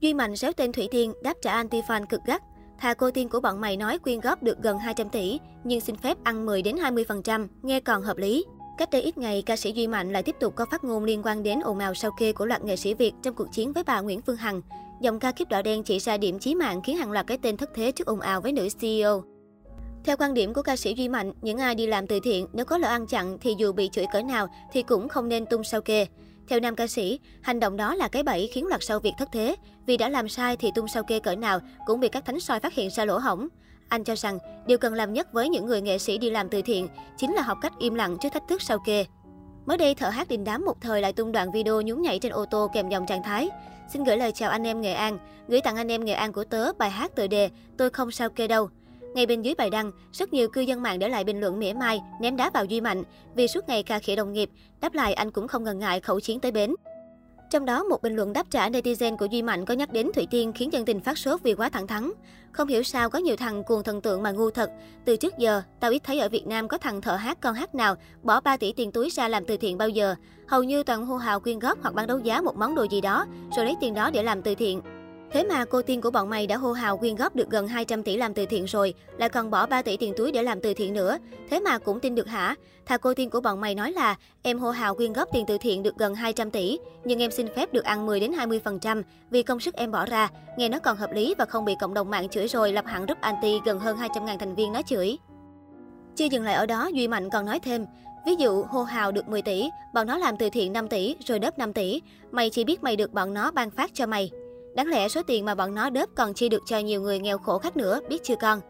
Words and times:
Duy 0.00 0.14
Mạnh 0.14 0.36
xéo 0.36 0.52
tên 0.52 0.72
Thủy 0.72 0.88
Tiên 0.90 1.12
đáp 1.22 1.34
trả 1.42 1.62
anti-fan 1.62 2.06
cực 2.06 2.20
gắt. 2.26 2.42
Thà 2.78 2.94
cô 2.94 3.10
tiên 3.10 3.28
của 3.28 3.40
bọn 3.40 3.60
mày 3.60 3.76
nói 3.76 3.98
quyên 3.98 4.20
góp 4.20 4.42
được 4.42 4.58
gần 4.62 4.78
200 4.78 5.08
tỷ, 5.08 5.38
nhưng 5.64 5.80
xin 5.80 5.96
phép 5.96 6.16
ăn 6.24 6.46
10 6.46 6.62
đến 6.62 6.76
20%, 6.76 7.46
nghe 7.62 7.80
còn 7.80 8.02
hợp 8.02 8.16
lý. 8.16 8.44
Cách 8.78 8.90
đây 8.90 9.02
ít 9.02 9.18
ngày, 9.18 9.42
ca 9.42 9.56
sĩ 9.56 9.72
Duy 9.72 9.86
Mạnh 9.86 10.12
lại 10.12 10.22
tiếp 10.22 10.36
tục 10.40 10.56
có 10.56 10.66
phát 10.70 10.84
ngôn 10.84 11.04
liên 11.04 11.22
quan 11.24 11.42
đến 11.42 11.60
ồn 11.60 11.78
ào 11.78 11.94
sau 11.94 12.10
kê 12.18 12.32
của 12.32 12.46
loạt 12.46 12.64
nghệ 12.64 12.76
sĩ 12.76 12.94
Việt 12.94 13.12
trong 13.22 13.34
cuộc 13.34 13.52
chiến 13.52 13.72
với 13.72 13.82
bà 13.84 14.00
Nguyễn 14.00 14.20
Phương 14.20 14.36
Hằng. 14.36 14.60
Dòng 15.00 15.20
ca 15.20 15.32
kiếp 15.32 15.48
đỏ 15.48 15.62
đen 15.62 15.82
chỉ 15.82 15.98
ra 15.98 16.16
điểm 16.16 16.38
chí 16.38 16.54
mạng 16.54 16.80
khiến 16.84 16.96
hàng 16.96 17.12
loạt 17.12 17.26
cái 17.26 17.38
tên 17.42 17.56
thất 17.56 17.70
thế 17.74 17.92
trước 17.92 18.06
ồn 18.06 18.20
ào 18.20 18.40
với 18.40 18.52
nữ 18.52 18.68
CEO. 18.80 19.22
Theo 20.04 20.16
quan 20.16 20.34
điểm 20.34 20.54
của 20.54 20.62
ca 20.62 20.76
sĩ 20.76 20.94
Duy 20.94 21.08
Mạnh, 21.08 21.32
những 21.42 21.58
ai 21.58 21.74
đi 21.74 21.86
làm 21.86 22.06
từ 22.06 22.20
thiện 22.20 22.46
nếu 22.52 22.64
có 22.64 22.78
lỡ 22.78 22.88
ăn 22.88 23.06
chặn 23.06 23.38
thì 23.40 23.54
dù 23.58 23.72
bị 23.72 23.88
chửi 23.92 24.06
cỡ 24.12 24.22
nào 24.22 24.46
thì 24.72 24.82
cũng 24.82 25.08
không 25.08 25.28
nên 25.28 25.46
tung 25.46 25.64
sao 25.64 25.80
kê. 25.80 26.06
Theo 26.48 26.60
nam 26.60 26.76
ca 26.76 26.86
sĩ, 26.86 27.20
hành 27.42 27.60
động 27.60 27.76
đó 27.76 27.94
là 27.94 28.08
cái 28.08 28.22
bẫy 28.22 28.50
khiến 28.52 28.66
loạt 28.66 28.82
sau 28.82 29.00
việc 29.00 29.12
thất 29.18 29.28
thế. 29.32 29.56
Vì 29.86 29.96
đã 29.96 30.08
làm 30.08 30.28
sai 30.28 30.56
thì 30.56 30.70
tung 30.74 30.88
sao 30.88 31.02
kê 31.02 31.20
cỡ 31.20 31.34
nào 31.34 31.60
cũng 31.86 32.00
bị 32.00 32.08
các 32.08 32.24
thánh 32.24 32.40
soi 32.40 32.60
phát 32.60 32.74
hiện 32.74 32.90
ra 32.90 33.04
lỗ 33.04 33.18
hỏng. 33.18 33.48
Anh 33.88 34.04
cho 34.04 34.16
rằng, 34.16 34.38
điều 34.66 34.78
cần 34.78 34.94
làm 34.94 35.12
nhất 35.12 35.32
với 35.32 35.48
những 35.48 35.66
người 35.66 35.80
nghệ 35.80 35.98
sĩ 35.98 36.18
đi 36.18 36.30
làm 36.30 36.48
từ 36.48 36.62
thiện 36.62 36.88
chính 37.16 37.34
là 37.34 37.42
học 37.42 37.58
cách 37.62 37.72
im 37.78 37.94
lặng 37.94 38.16
trước 38.20 38.28
thách 38.32 38.48
thức 38.48 38.62
sao 38.62 38.78
kê. 38.78 39.04
Mới 39.66 39.76
đây, 39.76 39.94
thợ 39.94 40.08
hát 40.08 40.28
đình 40.28 40.44
đám 40.44 40.64
một 40.64 40.80
thời 40.80 41.00
lại 41.00 41.12
tung 41.12 41.32
đoạn 41.32 41.52
video 41.52 41.80
nhún 41.80 42.02
nhảy 42.02 42.18
trên 42.18 42.32
ô 42.32 42.44
tô 42.44 42.70
kèm 42.74 42.88
dòng 42.88 43.06
trạng 43.06 43.22
thái. 43.22 43.48
Xin 43.92 44.04
gửi 44.04 44.16
lời 44.16 44.32
chào 44.32 44.50
anh 44.50 44.66
em 44.66 44.80
Nghệ 44.80 44.92
An, 44.92 45.18
gửi 45.48 45.60
tặng 45.60 45.76
anh 45.76 45.92
em 45.92 46.04
Nghệ 46.04 46.12
An 46.12 46.32
của 46.32 46.44
tớ 46.44 46.72
bài 46.72 46.90
hát 46.90 47.14
tựa 47.14 47.26
đề 47.26 47.50
Tôi 47.76 47.90
không 47.90 48.10
sao 48.10 48.28
kê 48.28 48.48
đâu. 48.48 48.68
Ngay 49.14 49.26
bên 49.26 49.42
dưới 49.42 49.54
bài 49.54 49.70
đăng, 49.70 49.92
rất 50.12 50.32
nhiều 50.32 50.48
cư 50.48 50.60
dân 50.60 50.82
mạng 50.82 50.98
để 50.98 51.08
lại 51.08 51.24
bình 51.24 51.40
luận 51.40 51.58
mỉa 51.58 51.72
mai, 51.72 52.00
ném 52.20 52.36
đá 52.36 52.50
vào 52.50 52.64
Duy 52.64 52.80
Mạnh 52.80 53.02
vì 53.34 53.48
suốt 53.48 53.68
ngày 53.68 53.82
cà 53.82 53.98
khịa 53.98 54.16
đồng 54.16 54.32
nghiệp, 54.32 54.50
đáp 54.80 54.94
lại 54.94 55.14
anh 55.14 55.30
cũng 55.30 55.48
không 55.48 55.64
ngần 55.64 55.78
ngại 55.78 56.00
khẩu 56.00 56.20
chiến 56.20 56.40
tới 56.40 56.52
bến. 56.52 56.74
Trong 57.50 57.64
đó, 57.64 57.84
một 57.84 58.02
bình 58.02 58.16
luận 58.16 58.32
đáp 58.32 58.46
trả 58.50 58.68
netizen 58.68 59.16
của 59.16 59.26
Duy 59.26 59.42
Mạnh 59.42 59.64
có 59.64 59.74
nhắc 59.74 59.92
đến 59.92 60.10
Thủy 60.14 60.26
Tiên 60.30 60.52
khiến 60.52 60.72
dân 60.72 60.84
tình 60.84 61.00
phát 61.00 61.18
sốt 61.18 61.42
vì 61.42 61.54
quá 61.54 61.68
thẳng 61.68 61.86
thắn. 61.86 62.10
Không 62.52 62.68
hiểu 62.68 62.82
sao 62.82 63.10
có 63.10 63.18
nhiều 63.18 63.36
thằng 63.36 63.64
cuồng 63.64 63.82
thần 63.82 64.00
tượng 64.00 64.22
mà 64.22 64.30
ngu 64.30 64.50
thật. 64.50 64.70
Từ 65.04 65.16
trước 65.16 65.38
giờ, 65.38 65.62
tao 65.80 65.90
ít 65.90 66.02
thấy 66.04 66.20
ở 66.20 66.28
Việt 66.28 66.46
Nam 66.46 66.68
có 66.68 66.78
thằng 66.78 67.00
thợ 67.00 67.14
hát 67.14 67.38
con 67.40 67.54
hát 67.54 67.74
nào 67.74 67.94
bỏ 68.22 68.40
3 68.40 68.56
tỷ 68.56 68.72
tiền 68.72 68.92
túi 68.92 69.10
ra 69.10 69.28
làm 69.28 69.44
từ 69.44 69.56
thiện 69.56 69.78
bao 69.78 69.88
giờ. 69.88 70.14
Hầu 70.46 70.62
như 70.62 70.82
toàn 70.82 71.06
hô 71.06 71.16
hào 71.16 71.40
quyên 71.40 71.58
góp 71.58 71.78
hoặc 71.82 71.94
bán 71.94 72.06
đấu 72.06 72.18
giá 72.18 72.40
một 72.40 72.56
món 72.56 72.74
đồ 72.74 72.86
gì 72.90 73.00
đó, 73.00 73.26
rồi 73.56 73.64
lấy 73.64 73.76
tiền 73.80 73.94
đó 73.94 74.10
để 74.10 74.22
làm 74.22 74.42
từ 74.42 74.54
thiện. 74.54 74.80
Thế 75.32 75.44
mà 75.44 75.64
cô 75.64 75.82
tiên 75.82 76.00
của 76.00 76.10
bọn 76.10 76.30
mày 76.30 76.46
đã 76.46 76.56
hô 76.56 76.72
hào 76.72 76.98
quyên 76.98 77.16
góp 77.16 77.36
được 77.36 77.50
gần 77.50 77.68
200 77.68 78.02
tỷ 78.02 78.16
làm 78.16 78.34
từ 78.34 78.46
thiện 78.46 78.64
rồi, 78.64 78.94
lại 79.18 79.28
còn 79.28 79.50
bỏ 79.50 79.66
3 79.66 79.82
tỷ 79.82 79.96
tiền 79.96 80.14
túi 80.16 80.32
để 80.32 80.42
làm 80.42 80.60
từ 80.60 80.74
thiện 80.74 80.94
nữa. 80.94 81.18
Thế 81.50 81.60
mà 81.60 81.78
cũng 81.78 82.00
tin 82.00 82.14
được 82.14 82.26
hả? 82.26 82.54
Thà 82.86 82.96
cô 82.96 83.14
tiên 83.14 83.30
của 83.30 83.40
bọn 83.40 83.60
mày 83.60 83.74
nói 83.74 83.92
là 83.92 84.16
em 84.42 84.58
hô 84.58 84.70
hào 84.70 84.94
quyên 84.94 85.12
góp 85.12 85.28
tiền 85.32 85.44
từ 85.48 85.58
thiện 85.58 85.82
được 85.82 85.98
gần 85.98 86.14
200 86.14 86.50
tỷ, 86.50 86.78
nhưng 87.04 87.22
em 87.22 87.30
xin 87.30 87.46
phép 87.56 87.72
được 87.72 87.84
ăn 87.84 88.06
10 88.06 88.20
đến 88.20 88.32
20% 88.32 89.02
vì 89.30 89.42
công 89.42 89.60
sức 89.60 89.74
em 89.74 89.90
bỏ 89.90 90.06
ra. 90.06 90.28
Nghe 90.58 90.68
nó 90.68 90.78
còn 90.78 90.96
hợp 90.96 91.12
lý 91.12 91.34
và 91.38 91.44
không 91.44 91.64
bị 91.64 91.74
cộng 91.80 91.94
đồng 91.94 92.10
mạng 92.10 92.28
chửi 92.28 92.48
rồi 92.48 92.72
lập 92.72 92.84
hẳn 92.86 93.06
group 93.06 93.20
anti 93.20 93.60
gần 93.64 93.78
hơn 93.78 93.96
200.000 93.96 94.38
thành 94.38 94.54
viên 94.54 94.72
nó 94.72 94.82
chửi. 94.82 95.18
Chưa 96.16 96.24
dừng 96.24 96.44
lại 96.44 96.54
ở 96.54 96.66
đó, 96.66 96.90
Duy 96.94 97.08
Mạnh 97.08 97.30
còn 97.30 97.46
nói 97.46 97.60
thêm, 97.60 97.86
Ví 98.26 98.34
dụ, 98.34 98.62
hô 98.62 98.82
hào 98.82 99.12
được 99.12 99.28
10 99.28 99.42
tỷ, 99.42 99.70
bọn 99.94 100.06
nó 100.06 100.18
làm 100.18 100.36
từ 100.36 100.50
thiện 100.50 100.72
5 100.72 100.88
tỷ, 100.88 101.16
rồi 101.26 101.38
đớp 101.38 101.58
5 101.58 101.72
tỷ. 101.72 102.02
Mày 102.30 102.50
chỉ 102.50 102.64
biết 102.64 102.82
mày 102.82 102.96
được 102.96 103.12
bọn 103.12 103.34
nó 103.34 103.50
ban 103.50 103.70
phát 103.70 103.90
cho 103.94 104.06
mày. 104.06 104.30
Đáng 104.78 104.86
lẽ 104.86 105.08
số 105.08 105.22
tiền 105.22 105.44
mà 105.44 105.54
bọn 105.54 105.74
nó 105.74 105.90
đớp 105.90 106.08
còn 106.16 106.34
chi 106.34 106.48
được 106.48 106.62
cho 106.66 106.78
nhiều 106.78 107.02
người 107.02 107.18
nghèo 107.18 107.38
khổ 107.38 107.58
khác 107.58 107.76
nữa, 107.76 108.00
biết 108.08 108.24
chưa 108.24 108.36
con? 108.40 108.60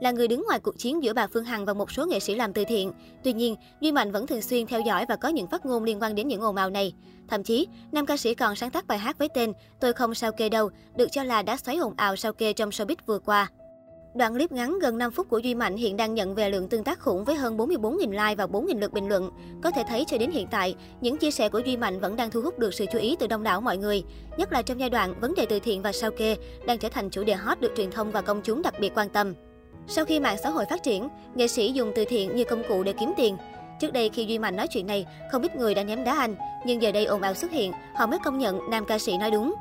Là 0.00 0.10
người 0.10 0.28
đứng 0.28 0.44
ngoài 0.46 0.58
cuộc 0.58 0.78
chiến 0.78 1.02
giữa 1.02 1.12
bà 1.12 1.26
Phương 1.26 1.44
Hằng 1.44 1.64
và 1.64 1.74
một 1.74 1.92
số 1.92 2.06
nghệ 2.06 2.20
sĩ 2.20 2.34
làm 2.34 2.52
từ 2.52 2.64
thiện. 2.64 2.92
Tuy 3.24 3.32
nhiên, 3.32 3.56
Duy 3.80 3.92
Mạnh 3.92 4.12
vẫn 4.12 4.26
thường 4.26 4.42
xuyên 4.42 4.66
theo 4.66 4.80
dõi 4.80 5.06
và 5.08 5.16
có 5.16 5.28
những 5.28 5.46
phát 5.46 5.66
ngôn 5.66 5.84
liên 5.84 6.02
quan 6.02 6.14
đến 6.14 6.28
những 6.28 6.40
ồn 6.40 6.56
ào 6.56 6.70
này. 6.70 6.94
Thậm 7.28 7.42
chí, 7.42 7.66
nam 7.92 8.06
ca 8.06 8.16
sĩ 8.16 8.34
còn 8.34 8.56
sáng 8.56 8.70
tác 8.70 8.86
bài 8.86 8.98
hát 8.98 9.18
với 9.18 9.28
tên 9.34 9.52
Tôi 9.80 9.92
không 9.92 10.14
sao 10.14 10.32
kê 10.32 10.48
đâu, 10.48 10.70
được 10.96 11.08
cho 11.12 11.22
là 11.22 11.42
đã 11.42 11.56
xoáy 11.56 11.76
ồn 11.76 11.94
ào 11.96 12.16
sao 12.16 12.32
kê 12.32 12.52
trong 12.52 12.70
showbiz 12.70 12.96
vừa 13.06 13.18
qua. 13.18 13.48
Đoạn 14.14 14.34
clip 14.34 14.52
ngắn 14.52 14.78
gần 14.78 14.98
5 14.98 15.10
phút 15.10 15.28
của 15.28 15.38
Duy 15.38 15.54
Mạnh 15.54 15.76
hiện 15.76 15.96
đang 15.96 16.14
nhận 16.14 16.34
về 16.34 16.50
lượng 16.50 16.68
tương 16.68 16.84
tác 16.84 17.00
khủng 17.00 17.24
với 17.24 17.36
hơn 17.36 17.56
44.000 17.56 18.10
like 18.10 18.34
và 18.34 18.46
4.000 18.46 18.78
lượt 18.78 18.92
bình 18.92 19.08
luận. 19.08 19.30
Có 19.62 19.70
thể 19.70 19.82
thấy 19.88 20.04
cho 20.08 20.18
đến 20.18 20.30
hiện 20.30 20.46
tại, 20.50 20.74
những 21.00 21.16
chia 21.16 21.30
sẻ 21.30 21.48
của 21.48 21.58
Duy 21.58 21.76
Mạnh 21.76 22.00
vẫn 22.00 22.16
đang 22.16 22.30
thu 22.30 22.40
hút 22.40 22.58
được 22.58 22.74
sự 22.74 22.86
chú 22.92 22.98
ý 22.98 23.16
từ 23.18 23.26
đông 23.26 23.42
đảo 23.42 23.60
mọi 23.60 23.76
người. 23.76 24.04
Nhất 24.38 24.52
là 24.52 24.62
trong 24.62 24.80
giai 24.80 24.90
đoạn 24.90 25.14
vấn 25.20 25.34
đề 25.34 25.46
từ 25.46 25.58
thiện 25.58 25.82
và 25.82 25.92
sao 25.92 26.10
kê 26.10 26.36
đang 26.66 26.78
trở 26.78 26.88
thành 26.88 27.10
chủ 27.10 27.24
đề 27.24 27.34
hot 27.34 27.60
được 27.60 27.72
truyền 27.76 27.90
thông 27.90 28.10
và 28.10 28.20
công 28.20 28.40
chúng 28.42 28.62
đặc 28.62 28.74
biệt 28.80 28.92
quan 28.94 29.08
tâm. 29.08 29.34
Sau 29.88 30.04
khi 30.04 30.20
mạng 30.20 30.36
xã 30.42 30.50
hội 30.50 30.64
phát 30.70 30.82
triển, 30.82 31.08
nghệ 31.34 31.48
sĩ 31.48 31.72
dùng 31.72 31.92
từ 31.94 32.04
thiện 32.04 32.36
như 32.36 32.44
công 32.44 32.62
cụ 32.68 32.82
để 32.82 32.92
kiếm 32.92 33.12
tiền. 33.16 33.36
Trước 33.80 33.92
đây 33.92 34.08
khi 34.08 34.24
Duy 34.24 34.38
Mạnh 34.38 34.56
nói 34.56 34.66
chuyện 34.68 34.86
này, 34.86 35.06
không 35.32 35.42
ít 35.42 35.56
người 35.56 35.74
đã 35.74 35.84
ném 35.84 36.04
đá 36.04 36.16
anh, 36.16 36.34
nhưng 36.66 36.82
giờ 36.82 36.92
đây 36.92 37.04
ồn 37.04 37.22
ào 37.22 37.34
xuất 37.34 37.50
hiện, 37.50 37.72
họ 37.96 38.06
mới 38.06 38.18
công 38.24 38.38
nhận 38.38 38.70
nam 38.70 38.84
ca 38.84 38.98
sĩ 38.98 39.18
nói 39.18 39.30
đúng. 39.30 39.54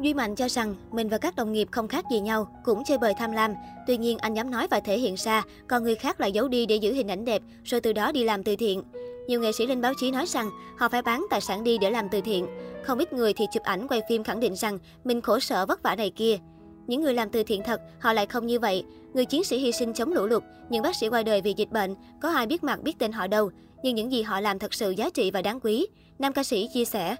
Duy 0.00 0.14
Mạnh 0.14 0.34
cho 0.34 0.48
rằng 0.48 0.74
mình 0.90 1.08
và 1.08 1.18
các 1.18 1.36
đồng 1.36 1.52
nghiệp 1.52 1.68
không 1.70 1.88
khác 1.88 2.04
gì 2.10 2.20
nhau, 2.20 2.60
cũng 2.64 2.84
chơi 2.84 2.98
bời 2.98 3.14
tham 3.18 3.32
lam. 3.32 3.54
Tuy 3.86 3.96
nhiên 3.96 4.18
anh 4.18 4.34
dám 4.34 4.50
nói 4.50 4.66
và 4.70 4.80
thể 4.80 4.98
hiện 4.98 5.14
ra, 5.18 5.42
còn 5.68 5.82
người 5.82 5.94
khác 5.94 6.20
lại 6.20 6.32
giấu 6.32 6.48
đi 6.48 6.66
để 6.66 6.76
giữ 6.76 6.92
hình 6.92 7.10
ảnh 7.10 7.24
đẹp, 7.24 7.42
rồi 7.64 7.80
từ 7.80 7.92
đó 7.92 8.12
đi 8.12 8.24
làm 8.24 8.42
từ 8.42 8.56
thiện. 8.56 8.82
Nhiều 9.26 9.40
nghệ 9.40 9.52
sĩ 9.52 9.66
lên 9.66 9.80
báo 9.80 9.92
chí 10.00 10.10
nói 10.10 10.26
rằng 10.26 10.50
họ 10.78 10.88
phải 10.88 11.02
bán 11.02 11.26
tài 11.30 11.40
sản 11.40 11.64
đi 11.64 11.78
để 11.78 11.90
làm 11.90 12.08
từ 12.08 12.20
thiện. 12.20 12.46
Không 12.84 12.98
ít 12.98 13.12
người 13.12 13.32
thì 13.32 13.44
chụp 13.52 13.62
ảnh 13.62 13.88
quay 13.88 14.00
phim 14.08 14.24
khẳng 14.24 14.40
định 14.40 14.56
rằng 14.56 14.78
mình 15.04 15.20
khổ 15.20 15.38
sở 15.38 15.66
vất 15.66 15.82
vả 15.82 15.94
này 15.94 16.10
kia. 16.10 16.38
Những 16.86 17.02
người 17.02 17.14
làm 17.14 17.30
từ 17.30 17.42
thiện 17.42 17.62
thật, 17.62 17.80
họ 17.98 18.12
lại 18.12 18.26
không 18.26 18.46
như 18.46 18.58
vậy. 18.58 18.84
Người 19.14 19.24
chiến 19.24 19.44
sĩ 19.44 19.58
hy 19.58 19.72
sinh 19.72 19.92
chống 19.92 20.12
lũ 20.12 20.26
lụt, 20.26 20.42
những 20.70 20.82
bác 20.82 20.96
sĩ 20.96 21.08
qua 21.08 21.22
đời 21.22 21.40
vì 21.40 21.54
dịch 21.56 21.70
bệnh, 21.70 21.94
có 22.22 22.30
ai 22.30 22.46
biết 22.46 22.64
mặt 22.64 22.82
biết 22.82 22.98
tên 22.98 23.12
họ 23.12 23.26
đâu. 23.26 23.50
Nhưng 23.82 23.94
những 23.94 24.12
gì 24.12 24.22
họ 24.22 24.40
làm 24.40 24.58
thật 24.58 24.74
sự 24.74 24.90
giá 24.90 25.10
trị 25.10 25.30
và 25.30 25.42
đáng 25.42 25.60
quý. 25.60 25.86
Nam 26.18 26.32
ca 26.32 26.44
sĩ 26.44 26.68
chia 26.74 26.84
sẻ. 26.84 27.16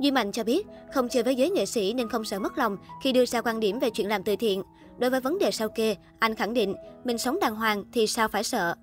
Duy 0.00 0.10
Mạnh 0.10 0.32
cho 0.32 0.44
biết, 0.44 0.66
không 0.94 1.08
chơi 1.08 1.22
với 1.22 1.34
giới 1.34 1.50
nghệ 1.50 1.66
sĩ 1.66 1.94
nên 1.94 2.08
không 2.08 2.24
sợ 2.24 2.38
mất 2.38 2.58
lòng 2.58 2.76
khi 3.02 3.12
đưa 3.12 3.26
ra 3.26 3.40
quan 3.40 3.60
điểm 3.60 3.78
về 3.78 3.90
chuyện 3.90 4.08
làm 4.08 4.22
từ 4.22 4.36
thiện. 4.36 4.62
Đối 4.98 5.10
với 5.10 5.20
vấn 5.20 5.38
đề 5.38 5.50
sao 5.50 5.68
kê, 5.68 5.96
anh 6.18 6.34
khẳng 6.34 6.54
định, 6.54 6.74
mình 7.04 7.18
sống 7.18 7.38
đàng 7.40 7.56
hoàng 7.56 7.84
thì 7.92 8.06
sao 8.06 8.28
phải 8.28 8.44
sợ. 8.44 8.74